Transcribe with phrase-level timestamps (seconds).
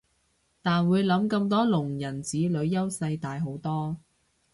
[0.63, 3.97] 但會諗咁多聾人子女優勢大好多